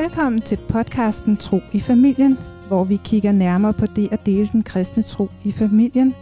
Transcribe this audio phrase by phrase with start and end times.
[0.00, 2.38] Velkommen til podcasten Tro i familien,
[2.68, 6.14] hvor vi kigger nærmere på det at dele den kristne tro i familien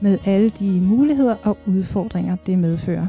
[0.00, 3.06] med alle de muligheder og udfordringer, det medfører.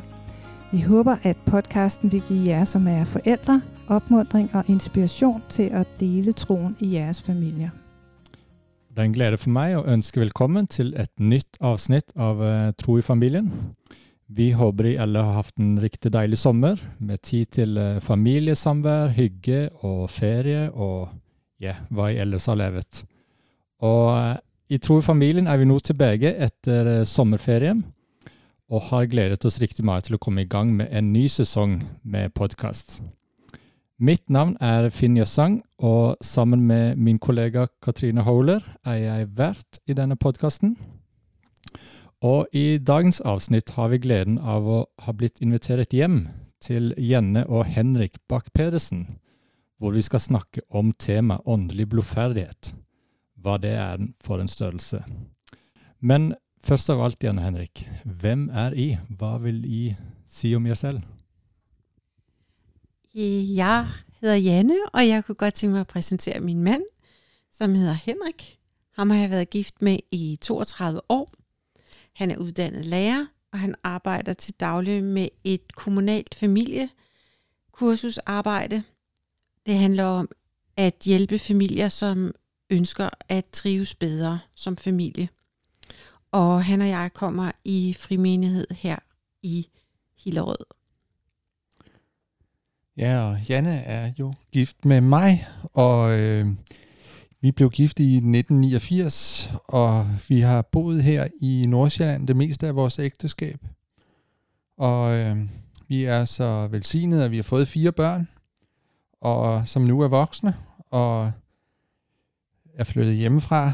[0.72, 5.88] Vi håber, at podcasten vil give jer, som er forældre, opmundring og inspiration til at
[6.00, 7.70] dele troen i jeres familier.
[8.90, 12.74] Det er en glæde for mig at ønske velkommen til et nyt afsnit av eh,
[12.80, 13.54] Tro i familien.
[14.28, 19.12] Vi håper I alle har haft en riktig deilig sommer med tid til eh, familiesamvær,
[19.14, 21.12] hygge og ferie og
[21.62, 23.04] ja, hva jeg ellers har levet.
[23.86, 24.40] Og eh,
[24.74, 27.84] i Tro i familien er vi nu tilbake efter eh, sommerferien
[28.66, 31.78] og har gledet oss riktig mye til å komme i gang med en ny sesong
[32.02, 32.98] med podcast.
[34.02, 39.80] Mitt navn er Finn Jøssang, og sammen med min kollega Katrine Holer er jeg vært
[39.86, 40.74] i denne podcasten.
[42.26, 46.24] Og i dagens afsnit har vi glæden av å ha blitt inviteret hjem
[46.64, 49.04] til Jenne og Henrik Bak-Pedersen,
[49.78, 52.72] hvor vi skal snakke om tema åndelig blodfærdighet.
[53.38, 55.04] Hvad det er for en størrelse.
[56.00, 58.88] Men først av alt, Jenne Henrik, hvem er I?
[59.10, 59.84] Hvad vil I
[60.26, 61.06] sige om jer selv?
[63.14, 63.88] Jeg
[64.22, 66.84] hedder Janne, og jeg kunne godt tænke mig at præsentere min mand,
[67.52, 68.58] som hedder Henrik.
[68.96, 71.45] Ham har jeg været gift med i 32 år.
[72.16, 78.84] Han er uddannet lærer, og han arbejder til daglig med et kommunalt familiekursusarbejde.
[79.66, 80.30] Det handler om
[80.78, 82.32] at hjælpe familier, som
[82.70, 85.30] ønsker at trives bedre som familie.
[86.32, 88.96] Og han og jeg kommer i frimenighed her
[89.44, 89.68] i
[90.20, 90.66] Hillerød.
[92.98, 96.48] Ja, og Janne er jo gift med mig, og øh,
[97.46, 102.76] vi blev gift i 1989, og vi har boet her i Nordsjælland det meste af
[102.76, 103.60] vores ægteskab.
[104.78, 105.38] Og øh,
[105.88, 108.28] vi er så velsignede, at vi har fået fire børn,
[109.22, 110.56] og som nu er voksne,
[110.92, 111.32] og
[112.74, 113.74] er flyttet hjemmefra,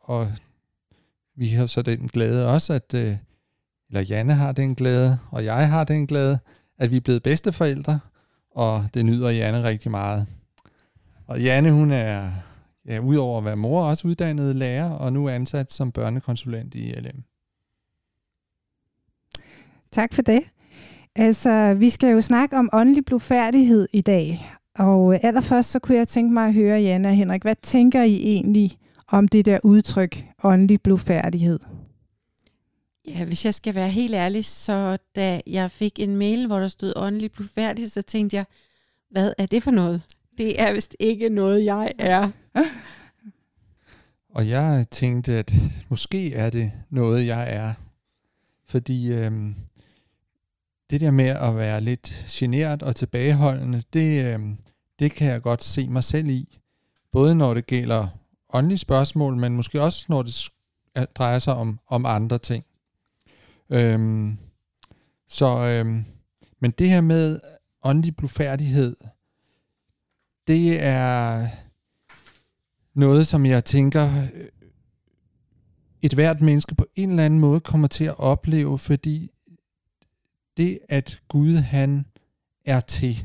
[0.00, 0.32] og
[1.36, 3.16] vi har så den glæde også, at, øh,
[3.88, 6.38] eller Janne har den glæde, og jeg har den glæde,
[6.78, 8.00] at vi er blevet bedsteforældre,
[8.50, 10.26] og det nyder Janne rigtig meget.
[11.26, 12.30] Og Janne, hun er,
[12.88, 16.90] ja, udover at være mor, også uddannet lærer, og nu er ansat som børnekonsulent i
[16.90, 17.22] LM.
[19.92, 20.40] Tak for det.
[21.16, 24.50] Altså, vi skal jo snakke om åndelig blodfærdighed i dag.
[24.74, 28.14] Og allerførst så kunne jeg tænke mig at høre, Janne og Henrik, hvad tænker I
[28.14, 28.70] egentlig
[29.08, 31.58] om det der udtryk, åndelig blodfærdighed?
[33.08, 36.68] Ja, hvis jeg skal være helt ærlig, så da jeg fik en mail, hvor der
[36.68, 38.44] stod åndelig blodfærdig, så tænkte jeg,
[39.10, 40.02] hvad er det for noget?
[40.38, 42.30] Det er vist ikke noget, jeg er.
[44.34, 45.52] Og jeg tænkte, at
[45.88, 47.74] måske er det noget, jeg er.
[48.66, 49.54] Fordi øhm,
[50.90, 54.56] det der med at være lidt generet og tilbageholdende, det, øhm,
[54.98, 56.58] det kan jeg godt se mig selv i.
[57.12, 58.08] Både når det gælder
[58.52, 60.50] åndelige spørgsmål, men måske også når det
[61.14, 62.64] drejer sig om, om andre ting.
[63.70, 64.38] Øhm,
[65.28, 66.04] så, øhm,
[66.60, 67.40] men det her med
[67.82, 68.96] åndelig blufærdighed,
[70.46, 71.46] det er
[72.94, 74.48] noget, som jeg tænker, øh,
[76.02, 79.30] et hvert menneske på en eller anden måde kommer til at opleve, fordi
[80.56, 82.06] det, at Gud han
[82.64, 83.24] er til,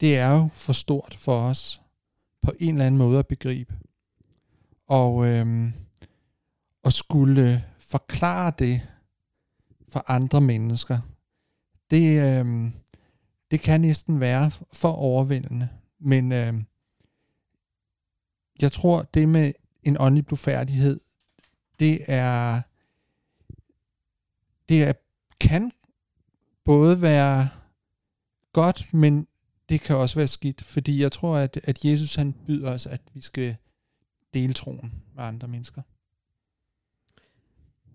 [0.00, 1.82] det er jo for stort for os
[2.42, 3.74] på en eller anden måde at begribe.
[4.86, 5.72] Og øhm,
[6.84, 8.88] at skulle forklare det
[9.88, 10.98] for andre mennesker,
[11.90, 12.72] det, øhm,
[13.52, 15.68] det kan næsten være for overvældende.
[15.98, 16.54] Men øh,
[18.62, 19.52] jeg tror, det med
[19.82, 21.00] en åndelig blufærdighed,
[21.80, 22.62] det er,
[24.68, 24.92] det er,
[25.40, 25.72] kan
[26.64, 27.48] både være
[28.52, 29.26] godt, men
[29.68, 33.00] det kan også være skidt, fordi jeg tror, at, at Jesus han byder os, at
[33.14, 33.56] vi skal
[34.34, 35.82] dele troen med andre mennesker.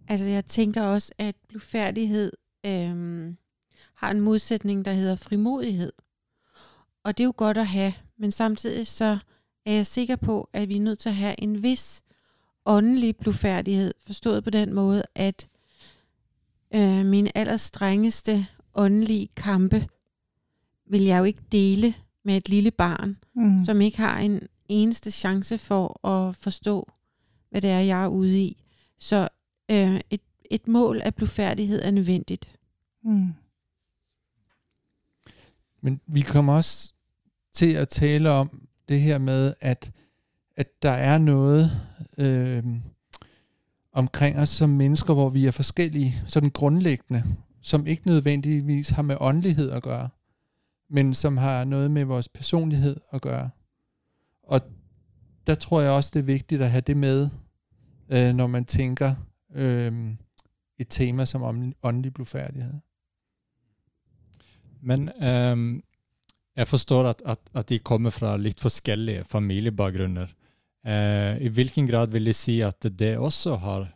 [0.07, 2.31] Altså jeg tænker også, at blufærdighed
[2.65, 3.38] øhm,
[3.98, 5.92] har en modsætning, der hedder frimodighed.
[7.04, 9.18] Og det er jo godt at have, men samtidig så
[9.66, 12.04] er jeg sikker på, at vi er nødt til at have en vis
[12.66, 15.48] åndelig blufærdighed, forstået på den måde, at
[16.76, 19.88] øh, min allerstrengeste åndelige kampe
[20.90, 23.66] vil jeg jo ikke dele med et lille barn, mm.
[23.66, 26.92] som ikke har en eneste chance for at forstå,
[27.50, 28.64] hvad det er, jeg er ude i.
[28.98, 29.28] Så
[29.72, 30.22] øh, et,
[30.52, 32.56] et mål af blufærdighed er nødvendigt.
[33.04, 33.34] Mm.
[35.81, 36.94] Men vi kommer også
[37.53, 39.91] til at tale om det her med, at,
[40.56, 41.71] at der er noget
[42.18, 42.63] øh,
[43.91, 47.24] omkring os som mennesker, hvor vi er forskellige, sådan grundlæggende,
[47.62, 50.09] som ikke nødvendigvis har med åndelighed at gøre.
[50.89, 53.50] men som har noget med vores personlighed at gøre.
[54.44, 54.62] Og
[55.47, 57.29] der tror jeg også, det er vigtigt at have det med,
[58.09, 59.15] øh, når man tænker
[59.53, 60.13] øh,
[60.77, 62.74] et tema som åndelig blufærdighed.
[64.81, 65.83] Men um,
[66.56, 70.27] jeg forstår at, at, at de kommer fra lidt forskellige familiebaggrunner.
[70.88, 73.88] Uh, I hvilken grad vil de si at det også har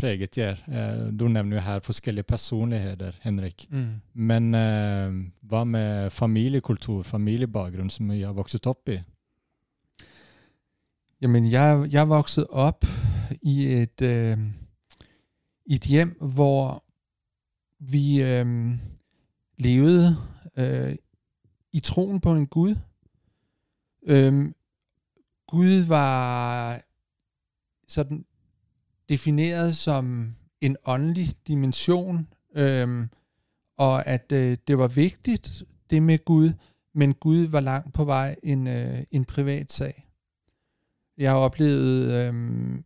[0.00, 0.56] preget jer?
[0.66, 3.66] Uh, du nevner jo her forskellige personligheter, Henrik.
[3.70, 4.00] Mm.
[4.14, 9.00] Men uh, hva med familiekultur, familiebaggrunn som I har vokset op i?
[11.20, 12.84] Jamen, jeg, jeg vokset op
[13.42, 14.38] i et, øh,
[15.66, 16.84] et hjem, hvor
[17.78, 18.78] vi øh,
[19.60, 20.16] levede
[20.56, 20.96] øh,
[21.72, 22.76] i troen på en Gud.
[24.02, 24.54] Øhm,
[25.46, 26.80] Gud var
[27.88, 28.24] sådan
[29.08, 33.08] defineret som en åndelig dimension, øhm,
[33.76, 36.52] og at øh, det var vigtigt, det med Gud,
[36.94, 40.06] men Gud var langt på vej en, øh, en privat sag.
[41.18, 42.84] Jeg har oplevet øhm,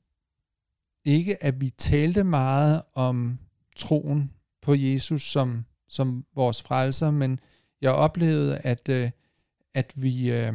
[1.05, 3.39] ikke, at vi talte meget om
[3.77, 4.33] troen
[4.63, 7.41] på Jesus som, som vores frelser, men
[7.81, 9.11] jeg oplevede, at, øh,
[9.75, 10.55] at vi, øh,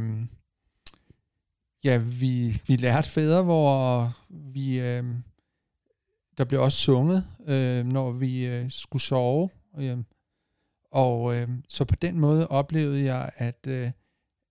[1.84, 5.04] ja, vi, vi lærte fædre, hvor vi, øh,
[6.38, 9.50] der blev også sunget, øh, når vi øh, skulle sove.
[9.78, 9.98] Øh,
[10.92, 13.92] og øh, så på den måde oplevede jeg, at, øh,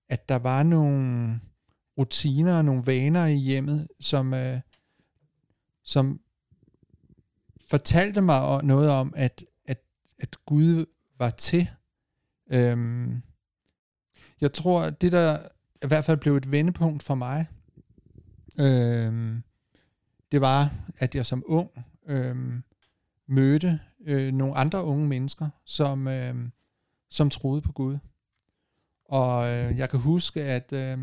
[0.09, 1.41] at der var nogle
[1.99, 4.61] rutiner og nogle vaner i hjemmet, som, øh,
[5.85, 6.21] som
[7.71, 9.45] fortalte mig noget om, at,
[10.19, 10.87] at, Gud
[11.19, 11.69] var til.
[12.51, 13.23] Øhm,
[14.41, 15.39] jeg tror, at det der
[15.85, 17.47] i hvert fald blev et vendepunkt for mig,
[18.61, 19.43] øhm,
[20.33, 21.71] det var, at jeg som ung
[22.07, 22.63] øhm,
[23.27, 26.53] mødte øh, nogle andre unge mennesker, som, øhm,
[27.11, 27.99] som troede på Gud.
[29.05, 30.99] Og øh, jeg kan huske, at, øh,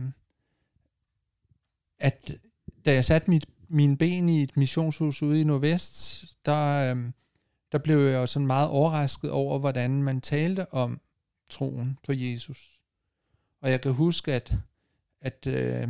[2.00, 2.38] at
[2.86, 7.12] da jeg satte mit mine ben i et missionshus ude i Nordvest, der, øh,
[7.75, 11.01] der blev jeg jo sådan meget overrasket over, hvordan man talte om
[11.50, 12.81] troen på Jesus.
[13.62, 14.54] Og jeg kan huske, at,
[15.22, 15.89] at øh,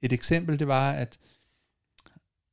[0.00, 1.18] et eksempel det var, at,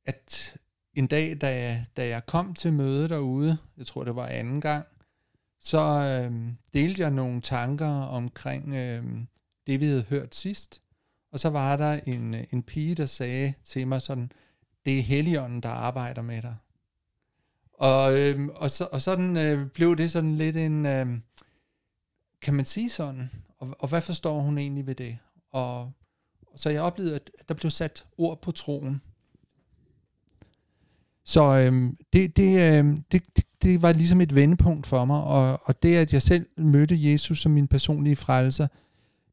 [0.04, 0.56] at
[0.94, 4.60] en dag, da jeg, da jeg kom til møde derude, jeg tror det var anden
[4.60, 4.86] gang,
[5.58, 9.04] så øh, delte jeg nogle tanker omkring øh,
[9.66, 10.82] det, vi havde hørt sidst.
[11.32, 14.32] Og så var der en, en pige, der sagde til mig sådan,
[14.84, 16.56] det er Helligånden, der arbejder med dig.
[17.80, 21.06] Og, øh, og, så, og sådan øh, blev det sådan lidt en, øh,
[22.42, 25.18] kan man sige sådan, og, og hvad forstår hun egentlig ved det?
[25.52, 25.92] Og,
[26.56, 29.02] så jeg oplevede, at der blev sat ord på troen.
[31.24, 35.60] Så øh, det, det, øh, det, det, det var ligesom et vendepunkt for mig, og,
[35.64, 38.66] og det, at jeg selv mødte Jesus som min personlige frelser,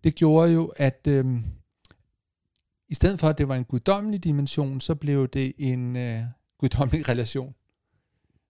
[0.03, 1.25] det gjorde jo, at, øh,
[2.89, 6.23] i stedet for at det var en guddommelig dimension, så blev det en øh,
[6.57, 7.55] guddommelig relation.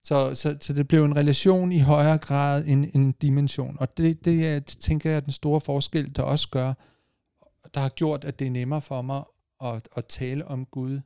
[0.07, 3.77] Så, så, så det blev en relation i højere grad end en dimension.
[3.79, 6.73] Og det, det er, tænker jeg er den store forskel, der også gør,
[7.73, 9.23] der har gjort, at det er nemmere for mig
[9.63, 10.99] at, at tale om Gud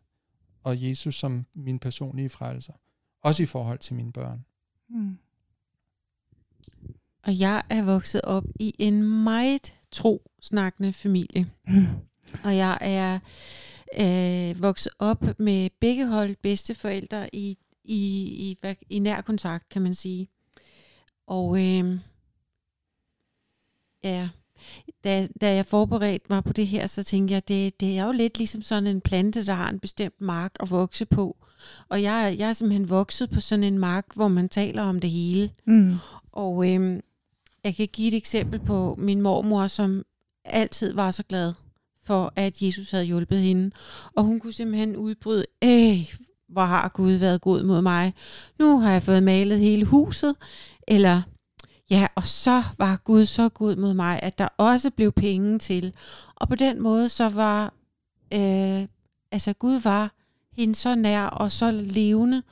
[0.64, 2.74] og Jesus som min personlige frelser.
[3.24, 4.46] Også i forhold til mine børn.
[4.90, 5.18] Mm.
[7.24, 11.52] Og jeg er vokset op i en meget tro-snakkende familie.
[11.68, 11.86] Mm.
[12.44, 13.20] Og jeg er
[14.00, 17.58] øh, vokset op med begge hold bedsteforældre i,
[17.92, 20.28] i, i, i, i nær kontakt, kan man sige.
[21.28, 22.00] Og øh,
[24.04, 24.30] ja,
[25.04, 28.12] da, da jeg forberedte mig på det her, så tænkte jeg, det, det er jo
[28.12, 31.38] lidt ligesom sådan en plante, der har en bestemt mark at vokse på.
[31.90, 35.10] Og jeg, jeg er simpelthen vokset på sådan en mark, hvor man taler om det
[35.10, 35.52] hele.
[35.66, 35.96] Mm.
[36.32, 37.00] Og øh,
[37.64, 40.06] jeg kan give et eksempel på min mormor, som
[40.46, 41.54] altid var så glad
[42.04, 43.72] for, at Jesus havde hjulpet hende.
[44.16, 46.16] Og hun kunne simpelthen udbryde, øh,
[46.52, 48.14] hvor har Gud været god mod mig.
[48.60, 50.36] Nu har jeg fået malet hele huset.
[50.88, 51.22] Eller,
[51.90, 55.94] ja, og så var Gud så god mod mig, at der også blev penge til.
[56.36, 57.74] Og på den måde, så var,
[58.34, 58.88] øh,
[59.32, 60.12] altså Gud var
[60.58, 62.44] hende så nær og så levende,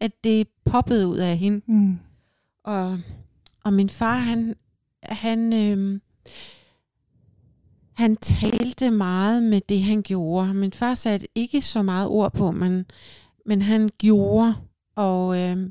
[0.00, 1.62] at det poppede ud af hende.
[1.66, 1.98] Mm.
[2.64, 2.98] Og,
[3.64, 4.54] og min far, han,
[5.02, 6.00] han øh,
[7.96, 10.54] han talte meget med det, han gjorde.
[10.54, 12.86] Min far satte ikke så meget ord på, men,
[13.46, 14.54] men han gjorde.
[14.96, 15.70] Og øh,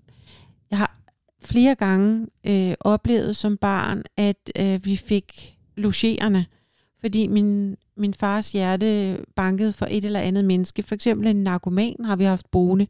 [0.72, 0.98] jeg har
[1.41, 6.46] flere gange øh, oplevet som barn, at øh, vi fik logerende,
[7.00, 10.84] fordi min, min fars hjerte bankede for et eller andet menneske.
[10.84, 12.88] For eksempel en narkoman har vi haft boende.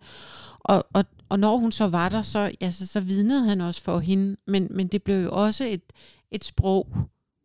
[0.59, 3.99] Og, og, og når hun så var der, så, altså, så vidnede han også for
[3.99, 4.37] hende.
[4.47, 5.83] Men, men det blev jo også et,
[6.31, 6.87] et sprog,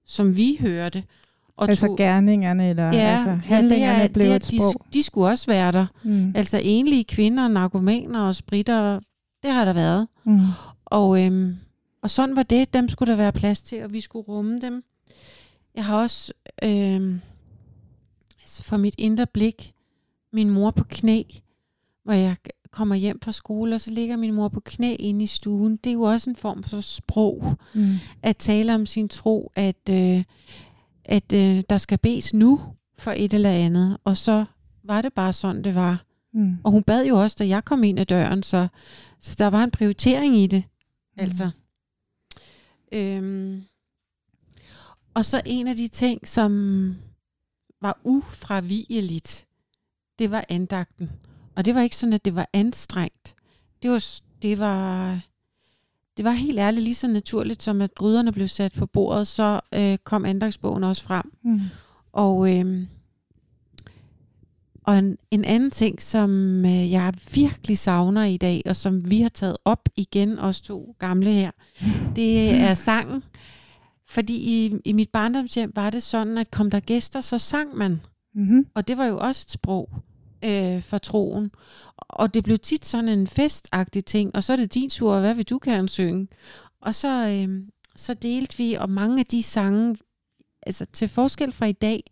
[0.06, 1.04] som vi hørte.
[1.60, 4.44] Og altså tog, gerningserne, eller ja, altså handlingerne ja, det er, blev det er, et
[4.44, 4.84] sprog.
[4.86, 5.86] De, de skulle også være der.
[6.02, 6.32] Mm.
[6.34, 9.00] Altså enlige kvinder, narkomaner og spritter,
[9.42, 10.08] det har der været.
[10.24, 10.40] Mm.
[10.84, 11.56] Og, øhm,
[12.02, 12.74] og sådan var det.
[12.74, 14.84] Dem skulle der være plads til, og vi skulle rumme dem.
[15.74, 16.32] Jeg har også
[16.64, 17.20] øhm,
[18.42, 19.72] altså for mit indre blik
[20.32, 21.22] min mor på knæ,
[22.04, 22.36] hvor jeg
[22.70, 25.76] kommer hjem fra skole, og så ligger min mor på knæ inde i stuen.
[25.76, 27.94] Det er jo også en form for sprog, mm.
[28.22, 30.24] at tale om sin tro, at, øh,
[31.04, 32.60] at øh, der skal bes nu
[32.98, 33.98] for et eller andet.
[34.04, 34.44] Og så
[34.84, 36.04] var det bare sådan, det var.
[36.32, 36.56] Mm.
[36.64, 38.68] Og hun bad jo også, da jeg kom ind ad døren, så,
[39.20, 40.64] så der var en prioritering i det.
[41.16, 41.22] Mm.
[41.22, 41.50] Altså.
[42.92, 43.62] Øhm.
[45.14, 46.94] Og så en af de ting, som
[47.80, 49.46] var ufravigeligt,
[50.18, 51.10] det var andagten.
[51.56, 53.34] Og det var ikke sådan, at det var anstrengt.
[53.82, 54.04] Det var,
[54.42, 55.20] det var,
[56.20, 59.60] det var helt ærligt lige så naturligt, som at gryderne blev sat på bordet, så
[59.74, 61.32] øh, kom andagsbogen også frem.
[61.44, 61.60] Mm.
[62.12, 62.86] Og, øh,
[64.84, 66.30] og en, en anden ting, som
[66.64, 70.96] øh, jeg virkelig savner i dag, og som vi har taget op igen, os to
[70.98, 71.50] gamle her,
[72.16, 73.24] det er sangen.
[74.08, 78.00] Fordi i, i mit barndomshjem var det sådan, at kom der gæster, så sang man.
[78.34, 78.66] Mm-hmm.
[78.74, 79.90] Og det var jo også et sprog
[80.44, 81.50] øh, for troen.
[81.96, 85.34] Og det blev tit sådan en festagtig ting, og så er det din tur, hvad
[85.34, 86.28] vil du gerne synge?
[86.80, 87.62] Og så, øh,
[87.96, 89.96] så delte vi, og mange af de sange,
[90.62, 92.02] altså til forskel fra i dag,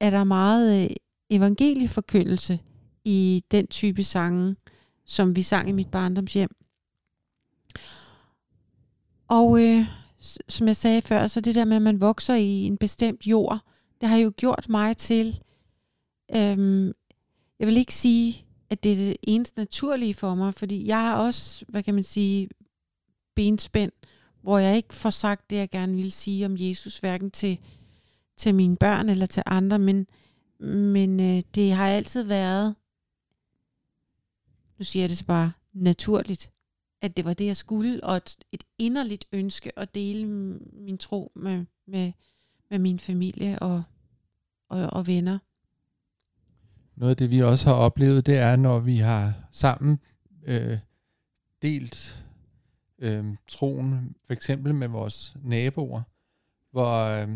[0.00, 0.96] er der meget øh,
[1.30, 2.58] evangelieforkyndelse
[3.04, 4.56] i den type sange,
[5.04, 6.50] som vi sang i mit barndomshjem.
[9.28, 9.86] Og øh,
[10.48, 13.60] som jeg sagde før, så det der med, at man vokser i en bestemt jord,
[14.00, 15.40] det har jo gjort mig til
[16.36, 16.92] øhm,
[17.58, 21.16] jeg vil ikke sige, at det er det eneste naturlige for mig, fordi jeg har
[21.16, 22.48] også, hvad kan man sige,
[23.34, 23.92] benspænd,
[24.42, 27.58] hvor jeg ikke får sagt det, jeg gerne vil sige om Jesus, hverken til,
[28.36, 30.06] til mine børn eller til andre, men,
[30.68, 32.74] men øh, det har altid været,
[34.78, 36.52] nu siger jeg det så bare, naturligt,
[37.02, 40.26] at det var det, jeg skulle, og et, et inderligt ønske at dele
[40.72, 42.12] min tro med, med,
[42.70, 43.82] med min familie og,
[44.68, 45.38] og, og venner.
[46.96, 49.98] Noget af det, vi også har oplevet, det er, når vi har sammen
[50.44, 50.78] øh,
[51.62, 52.24] delt
[52.98, 56.02] øh, troen, for eksempel med vores naboer,
[56.70, 57.28] hvor, øh,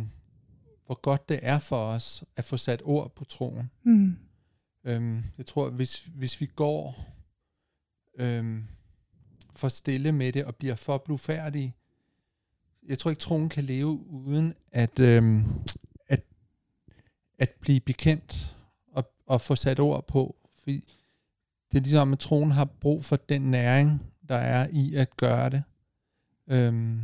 [0.86, 3.70] hvor godt det er for os at få sat ord på troen.
[3.82, 4.16] Mm.
[4.84, 7.06] Øh, jeg tror, hvis, hvis vi går
[8.18, 8.62] øh,
[9.54, 11.74] for stille med det og bliver for blufærdige,
[12.88, 15.42] jeg tror ikke, troen kan leve uden at, øh,
[16.08, 16.22] at,
[17.38, 18.56] at blive bekendt
[19.30, 20.36] at få sat ord på.
[20.58, 20.84] Fordi
[21.72, 25.50] det er ligesom, at troen har brug for den næring, der er i at gøre
[25.50, 25.62] det.
[26.48, 27.00] Øhm,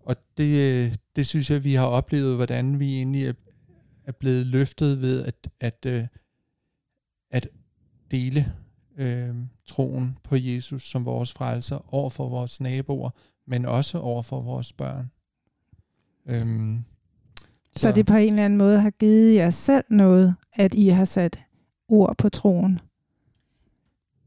[0.00, 3.32] og det, det synes jeg, vi har oplevet, hvordan vi egentlig er,
[4.04, 6.06] er blevet løftet ved at, at, at, øh,
[7.30, 7.48] at
[8.10, 8.54] dele
[8.96, 9.34] øh,
[9.66, 13.10] troen på Jesus som vores frelser over for vores naboer,
[13.46, 15.10] men også over for vores børn.
[16.26, 16.84] Øhm,
[17.78, 17.92] så.
[17.92, 21.40] det på en eller anden måde har givet jer selv noget, at I har sat
[21.88, 22.80] ord på troen?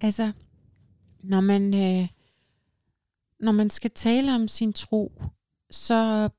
[0.02, 0.32] Altså,
[1.24, 2.08] når man, øh,
[3.40, 5.22] når man skal tale om sin tro,
[5.72, 6.30] så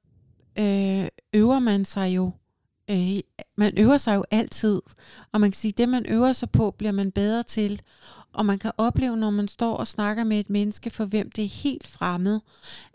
[0.58, 2.30] øh, øver man sig jo
[2.90, 3.20] øh,
[3.56, 4.80] man øver sig jo altid,
[5.32, 7.82] og man kan sige, at det man øver sig på, bliver man bedre til,
[8.32, 11.44] og man kan opleve, når man står og snakker med et menneske, for hvem det
[11.44, 12.40] er helt fremmed,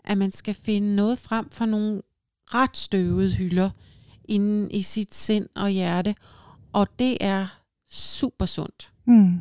[0.04, 2.02] at man skal finde noget frem fra nogle
[2.46, 3.70] ret støvede hylder,
[4.28, 6.14] inden i sit sind og hjerte.
[6.76, 7.48] Og det er
[7.88, 8.90] super sundt.
[9.08, 9.40] Mm.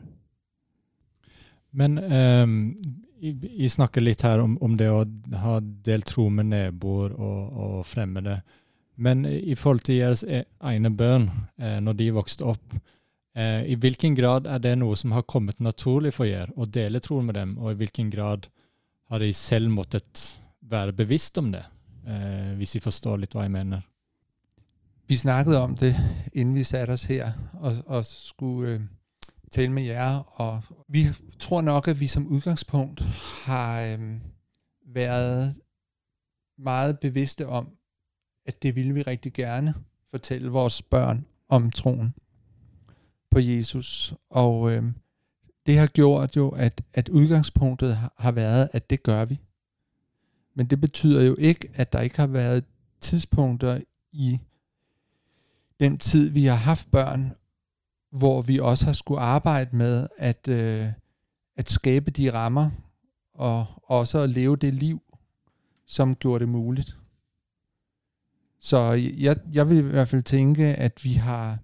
[1.71, 2.53] Men um,
[3.19, 3.33] I,
[3.65, 5.03] I snakker litt her om, om, det å
[5.41, 8.39] ha delt tro med naboer og, og fremmede.
[8.97, 11.27] Men i forhold til deres e, egne bønn,
[11.61, 12.73] eh, når de vokste opp,
[13.37, 17.01] eh, i hvilken grad er det noe som har kommet naturlig for dere å dele
[17.05, 18.47] tro med dem, og i hvilken grad
[19.11, 20.23] har de selv måttet
[20.65, 21.61] være bevisst om det,
[22.07, 23.85] eh, hvis I forstår litt hva jeg mener?
[25.09, 25.95] Vi snakkede om det,
[26.33, 28.81] inden vi satte os her og, og skulle øh,
[29.51, 31.05] tale med jer, og vi
[31.39, 33.01] tror nok, at vi som udgangspunkt
[33.45, 34.19] har øh,
[34.85, 35.55] været
[36.57, 37.69] meget bevidste om,
[38.45, 39.73] at det ville vi rigtig gerne
[40.09, 42.13] fortælle vores børn om troen
[43.31, 44.13] på Jesus.
[44.29, 44.83] Og øh,
[45.65, 49.39] det har gjort jo, at, at udgangspunktet har været, at det gør vi.
[50.55, 52.63] Men det betyder jo ikke, at der ikke har været
[53.01, 54.39] tidspunkter i
[55.79, 57.33] den tid, vi har haft børn,
[58.11, 60.87] hvor vi også har skulle arbejde med at, øh,
[61.55, 62.69] at skabe de rammer,
[63.33, 65.01] og også at leve det liv,
[65.85, 66.97] som gjorde det muligt.
[68.59, 71.57] Så jeg, jeg vil i hvert fald tænke, at vi har,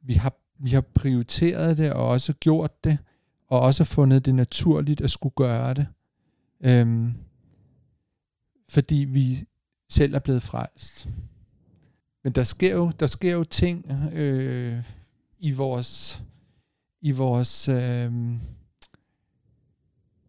[0.00, 2.98] vi har, vi har prioriteret det og også gjort det,
[3.48, 5.86] og også fundet det naturligt at skulle gøre det.
[6.60, 7.14] Øhm,
[8.68, 9.46] fordi vi
[9.88, 11.08] selv er blevet frelst.
[12.26, 14.82] Men der sker jo, der sker jo ting øh,
[15.38, 16.22] i vores,
[17.00, 18.12] i vores øh,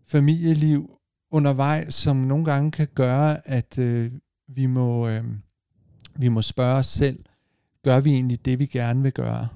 [0.08, 1.00] familieliv
[1.32, 4.12] undervejs, som nogle gange kan gøre, at øh,
[4.48, 5.24] vi må øh,
[6.16, 7.26] vi må spørge os selv,
[7.84, 9.48] gør vi egentlig det, vi gerne vil gøre?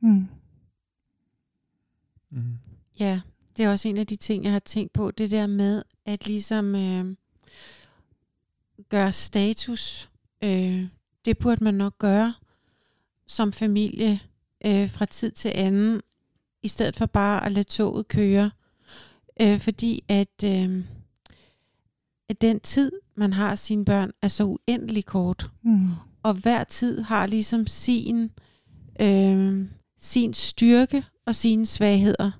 [0.00, 0.28] Mm.
[2.30, 2.58] Mm.
[3.00, 3.20] Ja,
[3.56, 6.26] det er også en af de ting, jeg har tænkt på, det der med at
[6.26, 7.16] ligesom øh,
[8.88, 10.10] gøre status.
[10.44, 10.86] Øh,
[11.24, 12.34] det burde man nok gøre
[13.26, 14.20] som familie
[14.66, 16.00] øh, fra tid til anden,
[16.62, 18.50] i stedet for bare at lade toget køre.
[19.40, 20.84] Øh, fordi at, øh,
[22.28, 25.50] at den tid, man har sine børn, er så uendelig kort.
[25.62, 25.88] Mm.
[26.22, 28.30] Og hver tid har ligesom sin,
[29.00, 29.66] øh,
[29.98, 32.30] sin styrke og sine svagheder.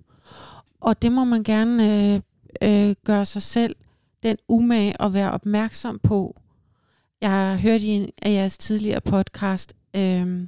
[0.81, 2.21] Og det må man gerne øh,
[2.63, 3.77] øh, gøre sig selv
[4.23, 6.40] den umage at være opmærksom på.
[7.21, 10.47] Jeg har hørt i en af jeres tidligere podcast, øh,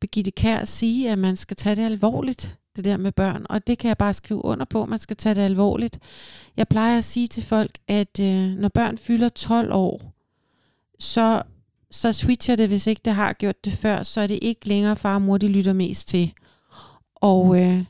[0.00, 3.46] Begitte Kær sige, at man skal tage det alvorligt, det der med børn.
[3.48, 5.98] Og det kan jeg bare skrive under på, man skal tage det alvorligt.
[6.56, 10.14] Jeg plejer at sige til folk, at øh, når børn fylder 12 år,
[10.98, 11.42] så,
[11.90, 14.96] så switcher det, hvis ikke det har gjort det før, så er det ikke længere
[14.96, 16.32] far og mor, de lytter mest til.
[17.14, 17.84] Og øh,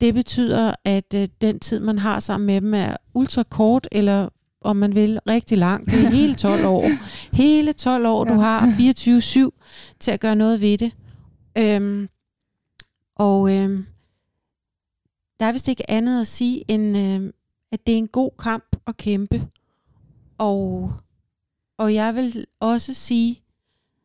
[0.00, 4.28] det betyder, at øh, den tid, man har sammen med dem, er ultra kort, eller
[4.60, 5.86] om man vil, rigtig lang.
[5.86, 6.84] Det er hele 12 år.
[7.36, 8.34] Hele 12 år, ja.
[8.34, 10.92] du har 24-7 til at gøre noget ved det.
[11.58, 12.08] Øhm,
[13.16, 13.86] og øhm,
[15.40, 17.32] der er vist ikke andet at sige, end øh,
[17.72, 19.48] at det er en god kamp at kæmpe.
[20.38, 20.92] Og,
[21.78, 23.42] og jeg vil også sige,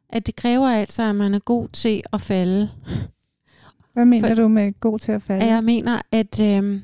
[0.10, 2.69] at det kræver altså, at man er god til at falde.
[3.93, 5.45] Hvad mener For, du med god til at falde?
[5.45, 6.82] Jeg mener, at øh,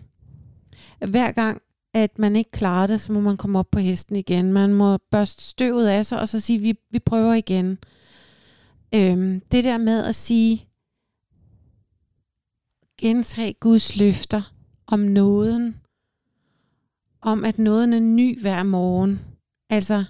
[1.08, 1.62] hver gang,
[1.93, 4.54] at man ikke klarer det, så må man komme op på hesten igen.
[4.54, 7.77] Man må børste støvet af sig, og så sige, vi, vi prøver igen.
[8.95, 10.67] Øhm, det der med at sige,
[13.01, 14.54] gentage Guds løfter
[14.88, 15.75] om nåden,
[17.21, 19.19] om at nåden er ny hver morgen.
[19.69, 20.04] Altså,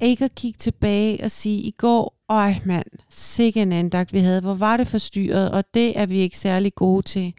[0.00, 4.40] ikke at kigge tilbage og sige, i går, øj mand, sikke en andagt vi havde,
[4.40, 7.34] hvor var det forstyrret, og det er vi ikke særlig gode til.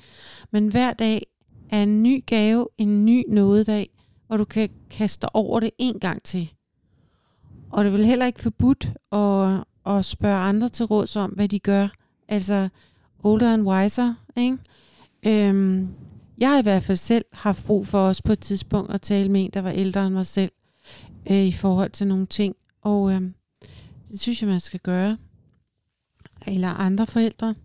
[0.52, 1.28] Men hver dag
[1.70, 3.90] er en ny gave, en ny nådedag,
[4.28, 6.54] hvor du kan kaste over det en gang til.
[7.70, 9.64] Og det er vel heller ikke forbudt at,
[9.96, 11.88] at spørge andre til råds om, hvad de gør.
[12.28, 12.70] Altså,
[13.24, 14.58] older and wiser, ikke?
[15.26, 15.90] Øhm,
[16.38, 19.30] jeg har i hvert fald selv haft brug for os på et tidspunkt at tale
[19.30, 20.52] med en, der var ældre end mig selv,
[21.32, 22.56] øh, i forhold til nogle ting.
[22.82, 23.22] Og øh,
[24.12, 25.18] det synes jeg, man skal gøre.
[26.48, 27.56] Eller andre forældre.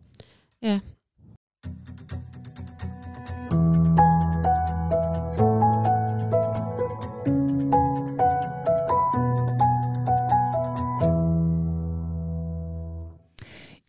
[0.63, 0.81] Ja.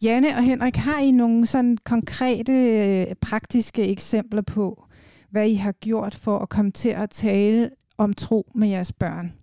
[0.04, 4.86] Janne og Henrik, har I nogle sådan konkrete, øh, praktiske eksempler på,
[5.30, 9.34] hvad I har gjort for at komme til at tale om tro med jeres børn?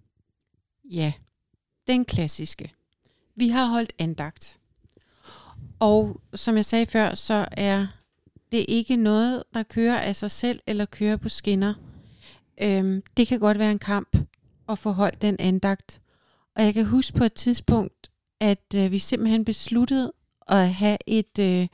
[0.85, 1.13] Ja,
[1.87, 2.73] den klassiske.
[3.37, 4.59] Vi har holdt andagt.
[5.81, 7.87] Og som jeg sagde før, så er
[8.53, 11.75] det ikke noget, der kører af sig selv eller kører på skinner.
[12.63, 14.17] Øhm, det kan godt være en kamp
[14.69, 16.01] at få holdt den andagt.
[16.57, 20.13] Og jeg kan huske på et tidspunkt, at øh, vi simpelthen besluttede
[20.49, 21.67] at have et, øh,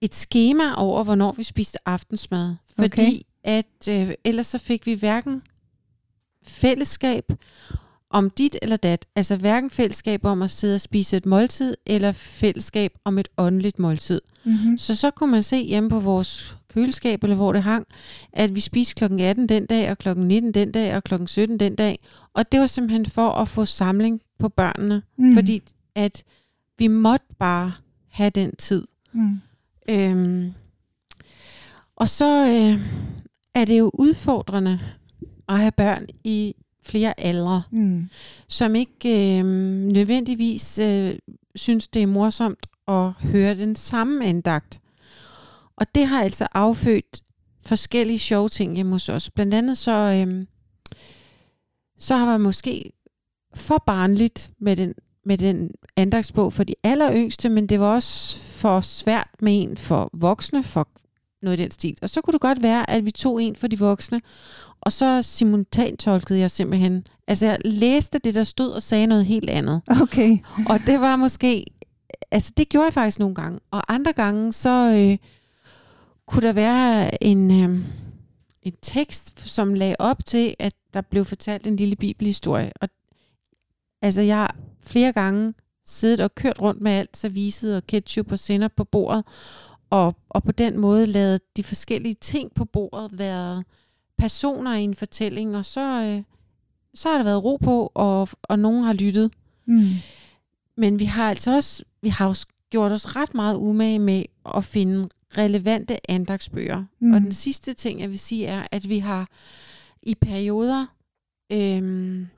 [0.00, 2.54] et schema over, hvornår vi spiste aftensmad.
[2.78, 3.58] Fordi okay.
[3.58, 5.42] at øh, ellers så fik vi hverken
[6.42, 7.32] fællesskab
[8.10, 9.06] om dit eller dat.
[9.16, 13.78] Altså hverken fællesskab om at sidde og spise et måltid, eller fællesskab om et åndeligt
[13.78, 14.20] måltid.
[14.44, 14.78] Mm-hmm.
[14.78, 17.86] Så så kunne man se hjemme på vores køleskab, eller hvor det hang,
[18.32, 21.60] at vi spiste klokken 18 den dag, og klokken 19 den dag, og klokken 17
[21.60, 21.98] den dag.
[22.34, 25.02] Og det var simpelthen for at få samling på børnene.
[25.18, 25.34] Mm.
[25.34, 25.62] Fordi
[25.94, 26.22] at
[26.80, 27.72] vi måtte bare
[28.08, 28.86] have den tid.
[29.12, 29.40] Mm.
[29.88, 30.52] Øhm,
[31.96, 32.80] og så øh,
[33.54, 34.80] er det jo udfordrende
[35.48, 38.08] at have børn i flere aldre, mm.
[38.48, 39.44] som ikke øh,
[39.92, 41.18] nødvendigvis øh,
[41.54, 44.80] synes, det er morsomt at høre den samme andagt.
[45.76, 47.22] Og det har altså affødt
[47.66, 49.30] forskellige sjove ting hjemme hos os.
[49.30, 50.46] Blandt andet så, øh,
[51.98, 52.92] så har man måske
[53.54, 58.80] for barnligt med den med den andagsbog for de alleryngste, men det var også for
[58.80, 60.88] svært med en for voksne, for
[61.42, 61.96] noget i den stil.
[62.02, 64.20] Og så kunne det godt være, at vi tog en for de voksne,
[64.80, 67.06] og så simultantolkede jeg simpelthen.
[67.26, 69.82] Altså jeg læste det, der stod, og sagde noget helt andet.
[70.02, 70.38] Okay.
[70.68, 71.64] Og det var måske,
[72.30, 73.60] altså det gjorde jeg faktisk nogle gange.
[73.70, 75.18] Og andre gange, så øh,
[76.26, 77.86] kunne der være en, øh,
[78.62, 82.72] en tekst, som lagde op til, at der blev fortalt en lille bibelhistorie.
[82.80, 82.88] Og
[84.02, 84.48] altså jeg
[84.80, 85.54] flere gange
[85.90, 89.24] siddet og kørt rundt med alt serviset og ketchup og sender på bordet,
[89.90, 93.64] og, og på den måde lavet de forskellige ting på bordet være
[94.18, 96.22] personer i en fortælling, og så, øh,
[96.94, 99.32] så har der været ro på, og, og nogen har lyttet.
[99.66, 99.88] Mm.
[100.76, 104.24] Men vi har altså også, vi har også gjort os ret meget umage med
[104.56, 106.84] at finde relevante andagsbøger.
[107.00, 107.12] Mm.
[107.12, 109.28] Og den sidste ting, jeg vil sige, er, at vi har
[110.02, 110.86] i perioder
[111.52, 112.28] øhm,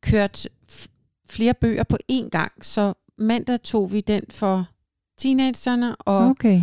[0.00, 0.86] kørt f-
[1.32, 2.52] flere bøger på én gang.
[2.62, 4.68] Så mandag tog vi den for
[5.18, 6.62] teenagerne, og Okay.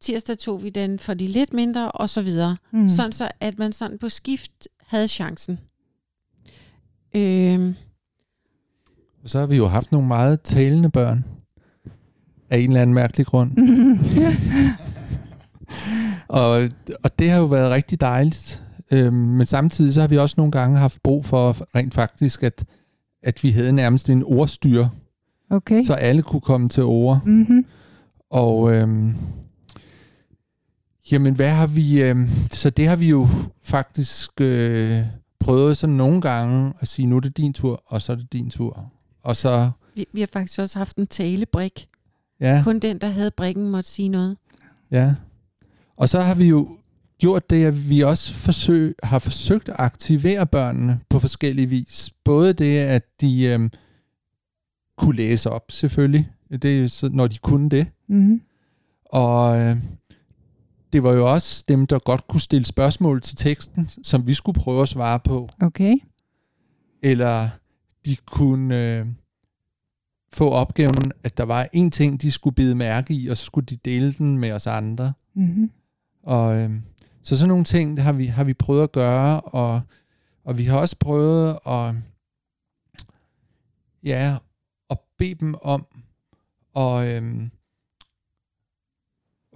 [0.00, 2.56] tirsdag tog vi den for de lidt mindre, og så videre.
[2.72, 2.88] Mm.
[2.88, 5.58] Sådan så, at man sådan på skift havde chancen.
[7.16, 7.74] Øhm,
[9.24, 11.24] Så har vi jo haft nogle meget talende børn.
[12.50, 13.50] Af en eller anden mærkelig grund.
[16.28, 16.68] Og,
[17.02, 18.62] og det har jo været rigtig dejligt.
[18.90, 22.64] Øhm, men samtidig så har vi også nogle gange haft brug for rent faktisk, at,
[23.22, 24.86] at vi havde nærmest en ordstyr,
[25.50, 25.82] okay.
[25.82, 27.20] så alle kunne komme til ord.
[27.24, 27.66] Mm-hmm.
[28.30, 29.14] Og øhm,
[31.12, 32.02] jamen, hvad har vi...
[32.02, 33.28] Øhm, så det har vi jo
[33.62, 35.00] faktisk øh,
[35.40, 38.32] prøvet sådan nogle gange at sige, nu er det din tur, og så er det
[38.32, 38.92] din tur.
[39.22, 41.88] Og så, vi, vi har faktisk også haft en talebrik.
[42.40, 44.36] ja, Kun den, der havde brikken, måtte sige noget.
[44.90, 45.14] ja.
[45.96, 46.76] Og så har vi jo
[47.20, 52.10] gjort det, at vi også forsøg, har forsøgt at aktivere børnene på forskellige vis.
[52.24, 53.70] Både det, at de øhm,
[54.96, 56.28] kunne læse op, selvfølgelig,
[56.62, 57.86] det er når de kunne det.
[58.08, 58.40] Mm-hmm.
[59.04, 59.76] Og øh,
[60.92, 64.60] det var jo også dem, der godt kunne stille spørgsmål til teksten, som vi skulle
[64.60, 65.48] prøve at svare på.
[65.60, 65.94] Okay.
[67.02, 67.48] Eller
[68.06, 69.06] de kunne øh,
[70.32, 73.66] få opgaven, at der var en ting, de skulle bide mærke i, og så skulle
[73.66, 75.12] de dele den med os andre.
[75.34, 75.70] Mm-hmm.
[76.22, 76.70] Og øh,
[77.22, 79.80] så sådan nogle ting har vi, har vi prøvet at gøre, og,
[80.44, 81.94] og vi har også prøvet at,
[84.02, 84.36] ja,
[84.90, 85.86] at bede dem om
[86.76, 87.48] at, øh,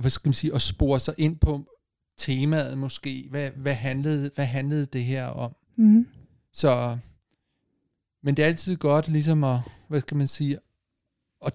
[0.00, 1.64] hvad skal man sige, at spore sig ind på
[2.16, 3.26] temaet måske.
[3.30, 5.54] Hvad, hvad, handlede, hvad handlede det her om?
[5.76, 6.06] Mm-hmm.
[6.52, 6.98] Så,
[8.22, 10.58] men det er altid godt ligesom at, hvad skal man sige,
[11.44, 11.54] at,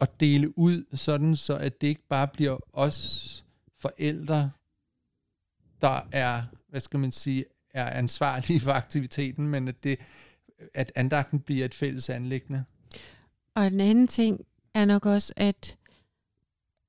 [0.00, 3.44] at dele ud sådan, så at det ikke bare bliver os
[3.78, 4.50] forældre,
[5.82, 9.98] der er, hvad skal man sige, er ansvarlige for aktiviteten, men at, det,
[10.74, 12.64] at andagten bliver et fælles anlæggende.
[13.54, 15.76] Og en anden ting er nok også, at,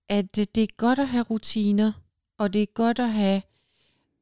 [0.10, 1.91] at det er godt at have rutiner,
[2.38, 3.41] og det er godt at have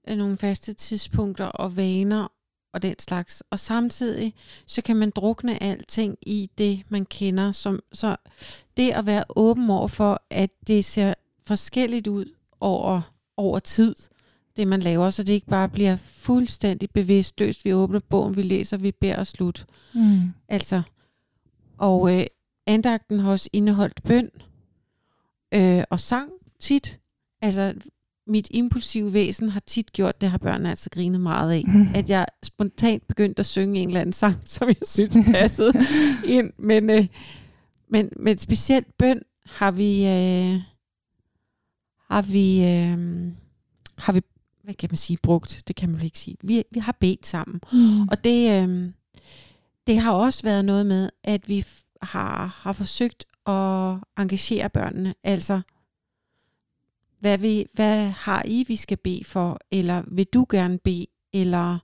[0.09, 2.27] øh, nogle faste tidspunkter og vaner
[2.73, 3.43] og den slags.
[3.49, 4.33] Og samtidig
[4.65, 7.51] så kan man drukne alting i det, man kender.
[7.51, 8.15] Som, så
[8.77, 11.13] det at være åben over for, at det ser
[11.45, 12.25] forskelligt ud
[12.59, 13.01] over,
[13.37, 13.95] over tid,
[14.59, 17.65] det man laver, så det ikke bare bliver fuldstændig bevidstløst.
[17.65, 19.65] Vi åbner bogen, vi læser, vi beder og slut.
[19.93, 20.21] Mm.
[20.47, 20.81] Altså,
[21.77, 22.25] og øh,
[22.67, 24.29] andagten har også indeholdt bøn
[25.53, 26.99] øh, og sang tit.
[27.41, 27.73] Altså,
[28.27, 31.63] mit impulsive væsen har tit gjort, det har børnene altså grinet meget af,
[31.99, 35.73] at jeg spontant begyndte at synge en eller anden sang, som jeg synes passede
[36.37, 36.51] ind.
[36.57, 37.07] Men, øh,
[37.87, 40.61] men, men specielt bøn har vi, øh,
[42.09, 43.27] har vi, øh,
[43.97, 44.21] har vi,
[44.69, 46.37] hvad kan man sige, brugt, det kan man ikke sige.
[46.43, 47.61] Vi, vi har bedt sammen.
[47.73, 48.01] Mm.
[48.01, 48.91] Og det, øh,
[49.87, 51.65] det har også været noget med, at vi
[52.01, 55.13] har, har forsøgt at engagere børnene.
[55.23, 55.61] Altså,
[57.19, 59.59] hvad, vi, hvad har I, vi skal bede for?
[59.71, 61.05] Eller vil du gerne bede?
[61.33, 61.79] Eller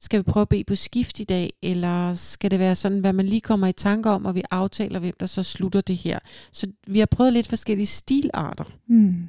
[0.00, 1.52] skal vi prøve at bede på skift i dag?
[1.62, 4.98] Eller skal det være sådan, hvad man lige kommer i tanke om, og vi aftaler,
[4.98, 6.18] hvem der så slutter det her?
[6.52, 8.64] Så vi har prøvet lidt forskellige stilarter.
[8.88, 9.28] Mm.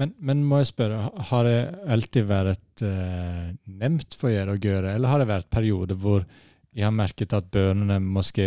[0.00, 1.56] Men, men må jeg spørre, har det
[1.92, 6.24] alltid vært eh, nemt for dere å gjøre, eller har det vært perioder hvor
[6.72, 8.46] jeg har merket at børnene måske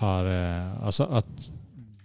[0.00, 1.28] har eh, Altså at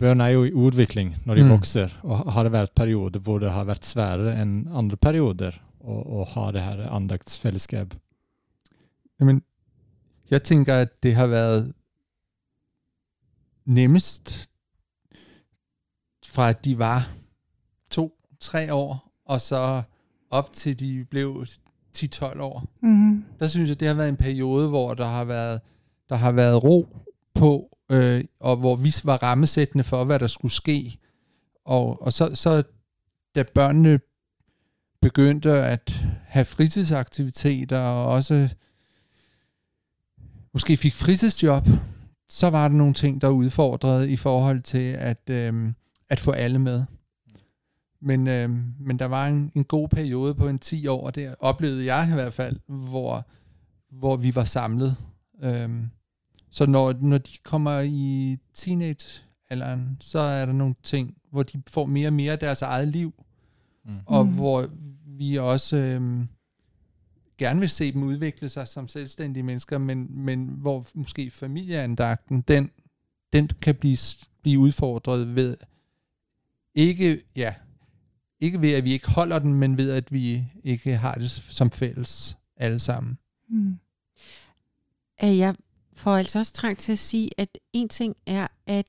[0.01, 1.51] børn er jo i udvikling når de Mm.
[1.55, 6.23] vokser, og har det vært perioder hvor det har vært sværere enn andre perioder å
[6.36, 7.95] ha det her andaktsfællesskab?
[9.19, 9.41] Jamen,
[10.29, 11.73] jeg tænker, at det har været
[13.65, 14.49] nemmest
[16.25, 17.07] fra at de var
[18.41, 19.82] tre år, og så
[20.30, 21.45] op til de blev
[21.97, 22.63] 10-12 år.
[22.82, 23.23] Mm.
[23.39, 25.62] Der synes jeg, det har været en periode, hvor der har været,
[26.10, 26.88] der har været ro
[27.34, 30.97] på, øh, og hvor vi var rammesættende for, hvad der skulle ske.
[31.65, 32.63] Og, og så, så
[33.36, 33.99] da børnene
[35.01, 38.49] begyndte at have fritidsaktiviteter og også
[40.54, 41.67] måske fik fritidsjob,
[42.30, 45.73] så var der nogle ting, der udfordrede i forhold til at, øh,
[46.10, 46.86] at få alle med.
[48.01, 51.85] Men, øh, men der var en, en god periode på en 10 år, der oplevede
[51.85, 53.25] jeg i hvert fald, hvor,
[53.89, 54.95] hvor vi var samlet.
[55.43, 55.69] Øh,
[56.49, 61.85] så når, når de kommer i teenagealderen, så er der nogle ting, hvor de får
[61.85, 63.13] mere og mere af deres eget liv,
[63.85, 63.97] mm.
[64.05, 64.33] og mm.
[64.33, 64.67] hvor
[65.05, 66.25] vi også øh,
[67.37, 72.71] gerne vil se dem udvikle sig som selvstændige mennesker, men, men hvor måske familieandagten, den,
[73.33, 73.97] den kan blive,
[74.41, 75.57] blive udfordret ved,
[76.75, 77.53] ikke, ja,
[78.41, 81.71] ikke ved, at vi ikke holder den, men ved, at vi ikke har det som
[81.71, 83.17] fælles alle sammen.
[83.49, 83.77] Mm.
[85.21, 85.56] Jeg
[85.93, 88.86] får altså også trang til at sige, at en ting er, at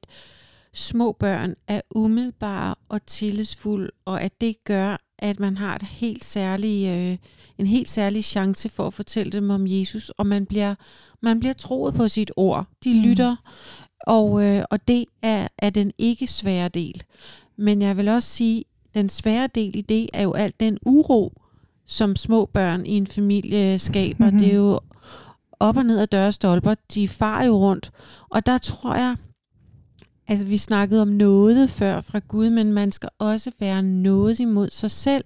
[0.73, 6.25] små børn er umiddelbare og tillidsfulde, og at det gør, at man har et helt
[6.25, 7.19] særlig, øh,
[7.59, 10.75] en helt særlig chance for at fortælle dem om Jesus, og man bliver,
[11.21, 12.67] man bliver troet på sit ord.
[12.85, 13.01] De mm.
[13.01, 13.37] lytter,
[14.07, 17.03] og, øh, og det er, er den ikke svære del.
[17.57, 21.33] Men jeg vil også sige, den svære del i det er jo alt den uro,
[21.87, 24.25] som små børn i en familie skaber.
[24.25, 24.39] Mm-hmm.
[24.39, 24.81] Det er jo
[25.61, 26.75] op og ned af dørstolper.
[26.95, 27.91] De farer jo rundt.
[28.31, 29.17] Og der tror jeg,
[30.29, 34.71] altså vi snakkede om noget før fra Gud, men man skal også være noget imod
[34.71, 35.25] sig selv.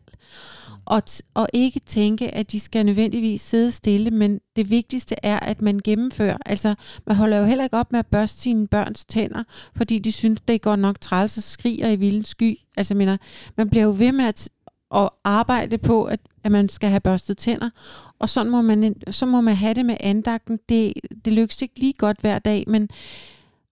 [0.87, 1.03] Og,
[1.35, 5.81] og ikke tænke, at de skal nødvendigvis sidde stille, men det vigtigste er, at man
[5.85, 6.37] gennemfører.
[6.47, 6.75] Altså,
[7.07, 9.43] man holder jo heller ikke op med at børste sine børns tænder,
[9.77, 12.59] fordi de synes, det går nok træls og skriger i vildens sky.
[12.77, 13.17] Altså, mener,
[13.57, 14.49] man bliver jo ved med at,
[14.95, 17.71] at arbejde på, at, at man skal have børstet tænder,
[18.19, 20.59] og sådan må man, så må man have det med andagten.
[20.69, 20.93] Det,
[21.25, 22.89] det lykkes ikke lige godt hver dag, men,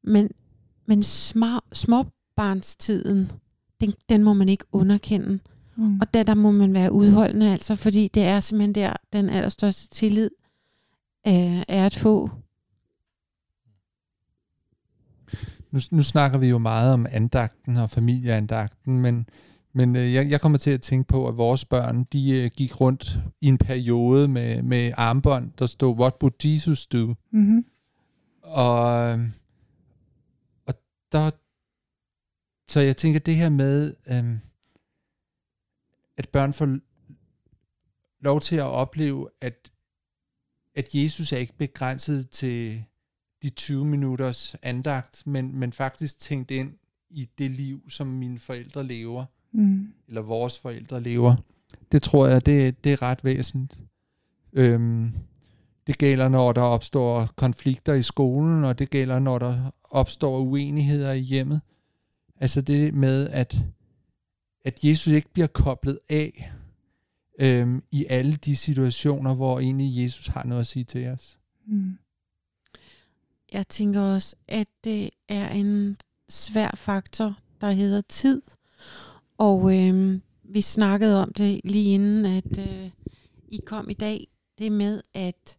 [0.05, 0.31] men
[0.87, 3.33] men små, småbarnstiden,
[3.81, 5.39] den, den må man ikke underkende.
[5.77, 6.01] Mm.
[6.01, 9.89] Og der, der må man være udholdende, altså, fordi det er simpelthen der, den allerstørste
[9.89, 10.31] tillid
[11.27, 12.31] øh, er at få.
[15.71, 19.29] Nu, nu snakker vi jo meget om andagten og familieandagten, men,
[19.73, 22.81] men øh, jeg, jeg kommer til at tænke på, at vores børn, de øh, gik
[22.81, 27.15] rundt i en periode med, med armbånd, der stod, What would Jesus do?
[27.33, 27.65] Mm-hmm.
[28.43, 29.19] Og
[31.15, 31.31] der,
[32.69, 34.41] så jeg tænker det her med, øhm,
[36.17, 36.79] at børn får
[38.21, 39.73] lov til at opleve, at,
[40.75, 42.85] at Jesus er ikke begrænset til
[43.43, 46.73] de 20 minutters andagt, men, men faktisk tænkt ind
[47.11, 49.93] i det liv, som mine forældre lever, mm.
[50.09, 51.37] eller vores forældre lever.
[51.93, 53.81] Det tror jeg, det, det er ret væsentligt.
[54.53, 55.13] Øhm,
[55.87, 61.13] det gælder, når der opstår konflikter i skolen, og det gælder, når der opstår uenigheder
[61.13, 61.61] i hjemmet.
[62.41, 63.57] Altså det med, at,
[64.65, 66.53] at Jesus ikke bliver koblet af
[67.39, 71.39] øhm, i alle de situationer, hvor egentlig Jesus har noget at sige til os.
[71.67, 71.99] Mm.
[73.53, 75.97] Jeg tænker også, at det er en
[76.29, 78.43] svær faktor, der hedder tid.
[79.39, 82.91] Og øhm, vi snakkede om det lige inden, at øh,
[83.49, 84.27] I kom i dag.
[84.59, 85.59] Det med, at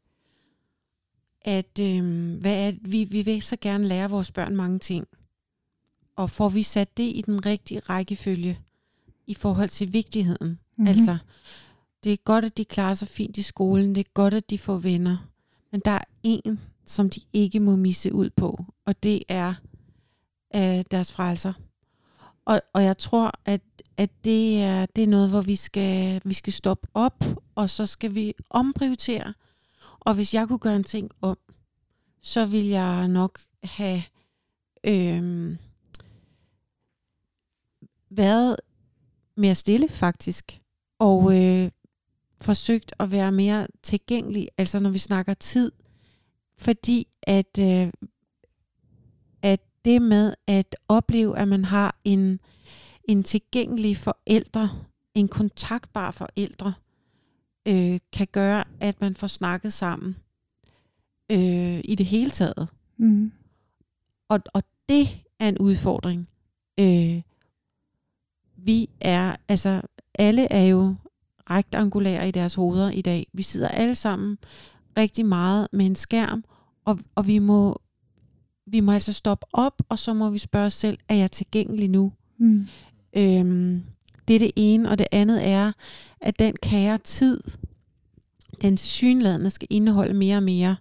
[1.41, 5.07] at øh, hvad er, vi, vi vil så gerne lære vores børn mange ting.
[6.15, 8.59] Og får vi sat det i den rigtige rækkefølge
[9.27, 10.47] i forhold til vigtigheden.
[10.47, 10.87] Mm-hmm.
[10.87, 11.17] Altså,
[12.03, 13.95] det er godt, at de klarer sig fint i skolen.
[13.95, 15.17] Det er godt, at de får venner.
[15.71, 18.65] Men der er en, som de ikke må misse ud på.
[18.85, 19.53] Og det er
[20.55, 21.53] øh, deres frelser.
[22.45, 23.61] Og, og jeg tror, at,
[23.97, 27.23] at det, er, det er noget, hvor vi skal, vi skal stoppe op,
[27.55, 29.33] og så skal vi omprioritere
[30.05, 31.37] og hvis jeg kunne gøre en ting om,
[32.21, 34.03] så vil jeg nok have
[34.87, 35.57] øhm,
[38.09, 38.55] været
[39.37, 40.59] mere stille faktisk,
[40.99, 41.37] og mm.
[41.37, 41.71] øh,
[42.41, 45.71] forsøgt at være mere tilgængelig, altså når vi snakker tid,
[46.57, 47.91] fordi at, øh,
[49.41, 52.39] at det med at opleve, at man har en,
[53.03, 54.69] en tilgængelig forældre,
[55.13, 56.73] en kontaktbar forældre,
[57.67, 60.15] øh, kan gøre, at man får snakket sammen
[61.31, 62.67] øh, i det hele taget.
[62.97, 63.31] Mm.
[64.29, 66.29] Og, og det er en udfordring.
[66.79, 67.21] Øh,
[68.65, 69.81] vi er, altså
[70.15, 70.95] alle er jo
[71.49, 73.27] rektangulære i deres hoveder i dag.
[73.33, 74.37] Vi sidder alle sammen
[74.97, 76.43] rigtig meget med en skærm,
[76.85, 77.81] og, og vi må
[78.67, 81.89] vi må altså stoppe op, og så må vi spørge os selv, er jeg tilgængelig
[81.89, 82.11] nu?
[82.37, 82.67] Mm.
[83.17, 83.83] Øhm,
[84.27, 85.71] det er det ene, og det andet er,
[86.21, 87.41] at den kære tid,
[88.61, 90.75] den synladende skal indeholde mere og mere.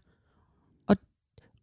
[0.86, 0.96] Og,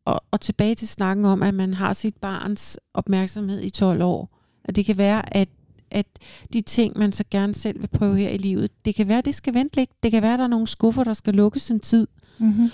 [0.05, 4.37] og, og tilbage til snakken om, at man har sit barns opmærksomhed i 12 år.
[4.63, 5.49] At det kan være, at,
[5.91, 6.05] at
[6.53, 9.35] de ting, man så gerne selv vil prøve her i livet, det kan være, det
[9.35, 9.89] skal vente lidt.
[10.03, 12.07] Det kan være, der er nogle skuffer, der skal lukkes en tid.
[12.39, 12.69] Mm-hmm.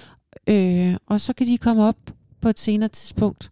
[0.50, 1.98] Øh, og så kan de komme op
[2.42, 3.52] på et senere tidspunkt.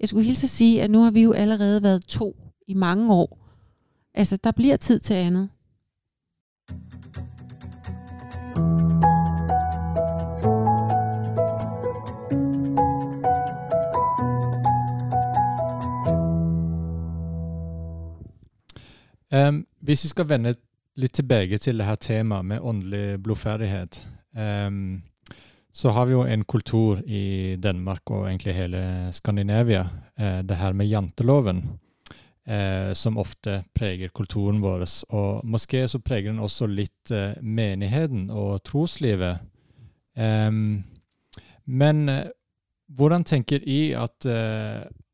[0.00, 2.36] Jeg skulle hilse at sige, at nu har vi jo allerede været to
[2.68, 3.38] i mange år.
[4.14, 5.48] Altså, der bliver tid til andet.
[19.34, 20.54] Um, hvis vi skal vende
[20.94, 23.88] lidt tilbage til det her tema med åndelig blodfærdighed,
[24.38, 25.02] um,
[25.72, 29.88] så har vi jo en kultur i Danmark og egentlig hele Skandinavia,
[30.20, 31.56] uh, det her med janteloven,
[32.46, 34.86] uh, som ofte præger kulturen vår.
[35.08, 39.38] Og måske så præger den også lidt eh, uh, menigheten og troslivet.
[40.16, 40.84] Um,
[41.66, 42.10] men
[42.88, 44.26] hvordan tænker I at,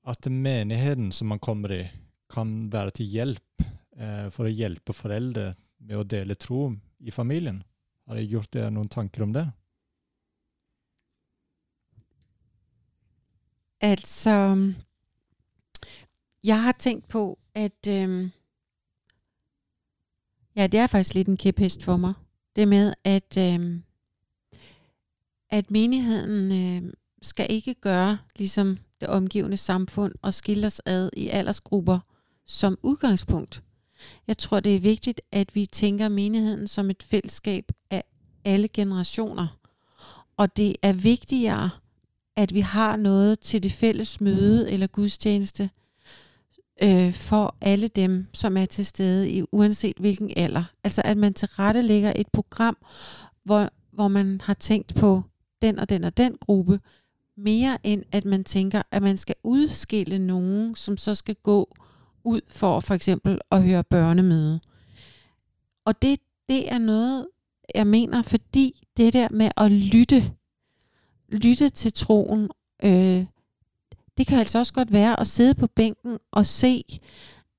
[0.08, 1.86] at menigheten som man kommer i,
[2.34, 3.62] kan være til hjælp
[3.96, 5.52] Eh, for å hjelpe foreldre
[5.84, 7.62] med å dele tro i familien.
[8.06, 9.44] Har dere gjort dere noen tanker om det?
[13.82, 14.32] Altså,
[16.44, 18.30] jeg har tænkt på, at øhm,
[20.56, 22.14] ja, det er faktisk lidt en kæphest for mig.
[22.56, 23.82] Det med, at, øhm,
[25.50, 31.28] at menigheden øhm, skal ikke gøre ligesom det omgivende samfund og skille os ad i
[31.28, 31.98] aldersgrupper
[32.46, 33.62] som udgangspunkt.
[34.26, 38.04] Jeg tror, det er vigtigt, at vi tænker menigheden som et fællesskab af
[38.44, 39.58] alle generationer.
[40.36, 41.70] Og det er vigtigere,
[42.36, 45.70] at vi har noget til det fælles møde eller gudstjeneste
[46.82, 50.64] øh, for alle dem, som er til stede, i uanset hvilken alder.
[50.84, 52.76] Altså at man tilrettelægger et program,
[53.44, 55.22] hvor, hvor man har tænkt på
[55.62, 56.80] den og den og den gruppe,
[57.36, 61.76] mere end at man tænker, at man skal udskille nogen, som så skal gå
[62.24, 64.60] ud for for eksempel at høre børnemøde.
[65.84, 67.26] Og det, det er noget,
[67.74, 70.32] jeg mener, fordi det der med at lytte,
[71.28, 72.48] lytte til troen,
[72.84, 73.26] øh,
[74.18, 76.84] det kan altså også godt være at sidde på bænken og se,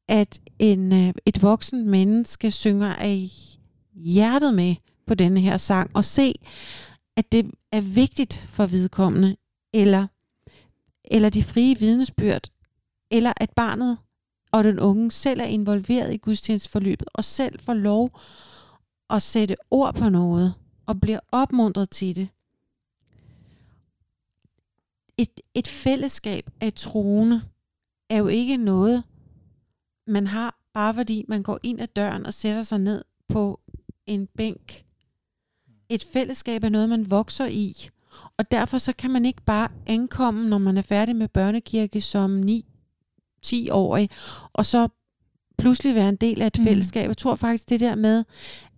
[0.08, 3.30] at en, øh, et voksen menneske synger af
[3.94, 4.76] hjertet med
[5.08, 6.34] på denne her sang, og se,
[7.18, 9.36] at det er vigtigt for vedkommende,
[9.74, 10.08] eller,
[11.06, 12.50] eller de frie vidnesbyrd,
[13.12, 13.98] eller at barnet
[14.54, 18.20] og den unge selv er involveret i gudstjenestforløbet, og selv får lov
[19.10, 20.54] at sætte ord på noget,
[20.86, 22.28] og bliver opmuntret til det.
[25.18, 27.42] Et, et fællesskab af troende
[28.10, 29.04] er jo ikke noget,
[30.08, 33.60] man har, bare fordi man går ind ad døren og sætter sig ned på
[34.08, 34.86] en bænk.
[35.90, 37.90] Et fællesskab er noget, man vokser i.
[38.38, 42.32] Og derfor så kan man ikke bare ankomme, når man er færdig med børnekirke som
[42.32, 42.73] 9
[43.48, 44.10] 10-årig,
[44.54, 44.88] og så
[45.58, 46.64] pludselig være en del af et mm.
[46.64, 47.08] fællesskab.
[47.08, 48.24] Jeg tror faktisk, det der med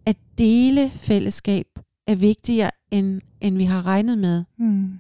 [0.06, 1.68] at dele fællesskab
[2.08, 4.44] er vigtigere, end, end vi har regnet med.
[4.58, 5.00] Mm.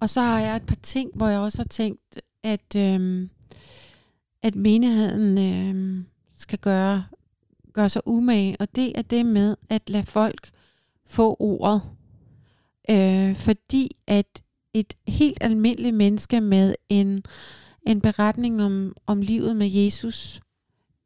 [0.00, 3.30] Og så har jeg et par ting, hvor jeg også har tænkt, at, øhm,
[4.42, 7.04] at menigheden øhm, skal gøre,
[7.72, 10.50] gøre sig umage, og det er det med at lade folk
[11.06, 11.82] få ordet.
[12.90, 14.42] Øh, fordi at
[14.74, 17.22] et helt almindeligt menneske med en,
[17.86, 20.40] en beretning om, om livet med Jesus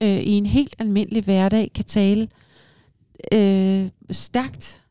[0.03, 2.29] øh, i en helt almindelig hverdag kan tale
[3.33, 4.83] øh, stærkt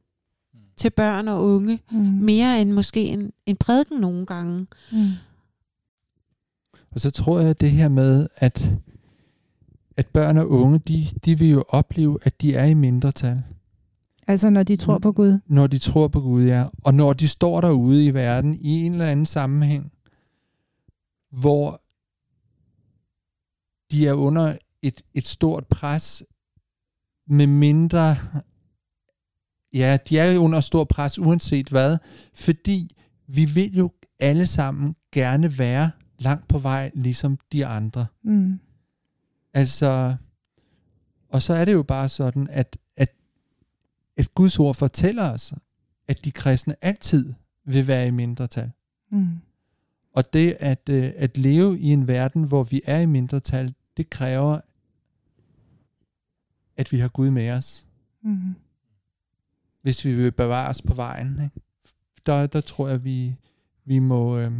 [0.53, 0.59] mm.
[0.77, 1.97] til børn og unge, mm.
[1.99, 4.67] mere end måske en, en prædiken nogle gange.
[4.91, 5.09] Mm.
[6.91, 8.75] Og så tror jeg, at det her med, at,
[9.97, 13.43] at børn og unge, de, de vil jo opleve, at de er i mindretal.
[14.27, 15.39] Altså når de tror på Gud?
[15.47, 16.65] Når de tror på Gud, ja.
[16.83, 19.91] Og når de står derude i verden i en eller anden sammenhæng,
[21.31, 21.81] hvor
[23.91, 26.23] de er under et, et stort pres
[27.27, 28.15] med mindre...
[29.73, 31.97] Ja, de er jo under stort pres uanset hvad,
[32.33, 32.95] fordi
[33.27, 38.05] vi vil jo alle sammen gerne være langt på vej, ligesom de andre.
[38.23, 38.59] Mm.
[39.53, 40.15] Altså,
[41.29, 42.77] og så er det jo bare sådan, at
[44.17, 45.53] at Guds ord fortæller os,
[46.07, 47.33] at de kristne altid
[47.65, 48.71] vil være i mindretal.
[49.11, 49.29] Mm.
[50.13, 54.09] Og det at, øh, at leve i en verden, hvor vi er i mindretal, det
[54.09, 54.59] kræver,
[56.77, 57.85] at vi har Gud med os.
[58.21, 58.55] Mm.
[59.81, 61.39] Hvis vi vil bevare os på vejen.
[61.43, 61.61] Ikke?
[62.25, 63.35] Der, der tror jeg, vi,
[63.85, 64.51] vi må, øh,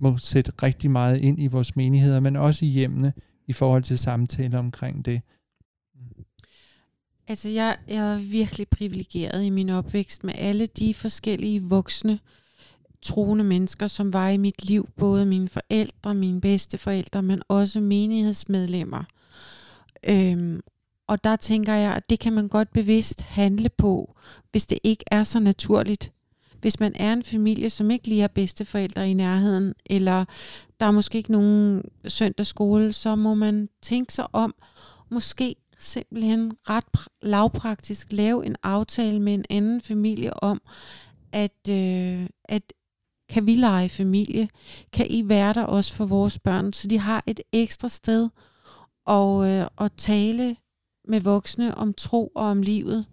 [0.00, 3.12] må sætte rigtig meget ind i vores menigheder, men også i hjemmene
[3.46, 5.22] i forhold til samtaler omkring det.
[7.32, 12.18] Altså, jeg, jeg er virkelig privilegeret i min opvækst med alle de forskellige voksne,
[13.02, 19.04] troende mennesker, som var i mit liv, både mine forældre, mine bedsteforældre, men også menighedsmedlemmer.
[20.08, 20.60] Øhm,
[21.06, 24.16] og der tænker jeg, at det kan man godt bevidst handle på,
[24.50, 26.12] hvis det ikke er så naturligt.
[26.60, 30.24] Hvis man er en familie, som ikke lige har bedsteforældre i nærheden, eller
[30.80, 34.54] der er måske ikke nogen søndagsskole, så må man tænke sig om,
[35.10, 36.84] måske simpelthen ret
[37.22, 40.62] lavpraktisk lave en aftale med en anden familie om,
[41.32, 42.72] at, øh, at
[43.28, 44.48] kan vi lege familie?
[44.92, 48.28] Kan I være der også for vores børn, så de har et ekstra sted
[49.06, 50.56] og, øh, at tale
[51.08, 53.06] med voksne om tro og om livet.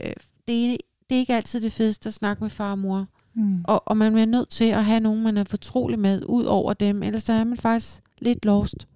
[0.00, 0.12] Øh,
[0.48, 0.76] det, er,
[1.10, 3.06] det er ikke altid det fedeste at snakke med far og mor.
[3.34, 3.64] Mm.
[3.64, 6.72] Og, og man er nødt til at have nogen, man er fortrolig med, ud over
[6.72, 8.88] dem, ellers er man faktisk lidt lost.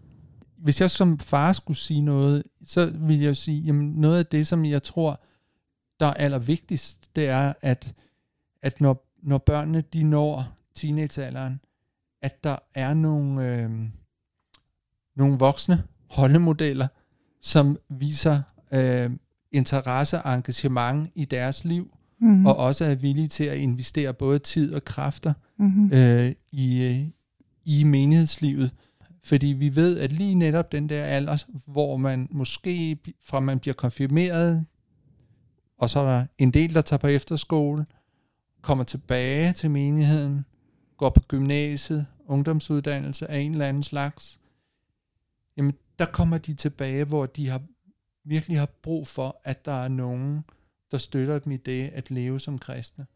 [0.66, 4.46] Hvis jeg som far skulle sige noget, så vil jeg sige, jamen noget af det,
[4.46, 5.20] som jeg tror,
[6.00, 7.94] der er allervigtigst, det er, at,
[8.62, 10.44] at når, når børnene de når
[10.74, 11.60] teenagealderen,
[12.22, 13.70] at der er nogle, øh,
[15.16, 16.88] nogle voksne holdemodeller,
[17.42, 18.42] som viser
[18.72, 19.10] øh,
[19.52, 22.46] interesse og engagement i deres liv, mm-hmm.
[22.46, 25.92] og også er villige til at investere både tid og kræfter mm-hmm.
[25.92, 27.08] øh, i, øh,
[27.64, 28.70] i menighedslivet.
[29.26, 33.74] Fordi vi ved, at lige netop den der alder, hvor man måske fra man bliver
[33.74, 34.66] konfirmeret,
[35.78, 37.86] og så er der en del, der tager på efterskole,
[38.60, 40.44] kommer tilbage til menigheden,
[40.96, 44.40] går på gymnasiet, ungdomsuddannelse af en eller anden slags,
[45.56, 47.62] jamen der kommer de tilbage, hvor de har
[48.24, 50.44] virkelig har brug for, at der er nogen,
[50.90, 53.06] der støtter dem i det at leve som kristne.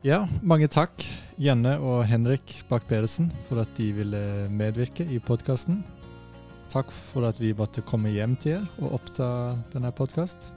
[0.00, 1.02] Ja, mange tak
[1.36, 5.82] Janne og Henrik Bak-Pedersen for at de ville eh, medvirke i podcasten.
[6.72, 10.54] Tak for at vi måtte komme hjem til jer og optage denne podcast.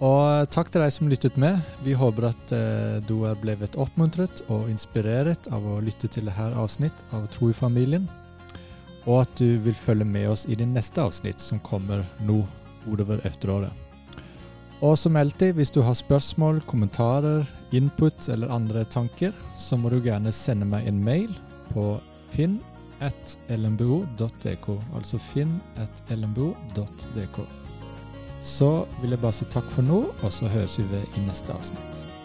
[0.00, 1.60] Og takk til deg som lyttet med.
[1.84, 6.50] Vi håper at eh, du er blevet oppmuntret og inspireret av å lytte til dette
[6.56, 8.08] avsnitt av Tro i familien,
[9.04, 12.46] og at du vil følge med oss i det neste avsnitt som kommer nå
[12.88, 13.85] utover efteråret.
[14.84, 20.04] Og som alltid, hvis du har spørsmål, kommentarer, input eller andre tanker, så må du
[20.04, 21.32] gjerne sende meg en mail
[21.72, 22.00] på
[22.34, 27.38] finn.lmbo.dk, altså finn.lmbo.dk.
[28.42, 31.52] Så vil jeg bare si takk for nå, og så høres vi ved i neste
[31.56, 32.15] avsnitt.